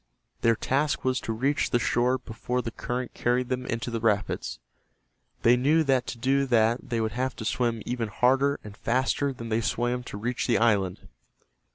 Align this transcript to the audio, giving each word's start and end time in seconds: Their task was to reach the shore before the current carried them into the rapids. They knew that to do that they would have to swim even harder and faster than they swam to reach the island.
Their 0.41 0.55
task 0.55 1.05
was 1.05 1.19
to 1.19 1.31
reach 1.31 1.69
the 1.69 1.77
shore 1.77 2.17
before 2.17 2.63
the 2.63 2.71
current 2.71 3.13
carried 3.13 3.49
them 3.49 3.67
into 3.67 3.91
the 3.91 3.99
rapids. 3.99 4.57
They 5.43 5.55
knew 5.55 5.83
that 5.83 6.07
to 6.07 6.17
do 6.17 6.47
that 6.47 6.89
they 6.89 6.99
would 6.99 7.11
have 7.11 7.35
to 7.35 7.45
swim 7.45 7.83
even 7.85 8.07
harder 8.07 8.59
and 8.63 8.75
faster 8.75 9.31
than 9.31 9.49
they 9.49 9.61
swam 9.61 10.01
to 10.05 10.17
reach 10.17 10.47
the 10.47 10.57
island. 10.57 11.07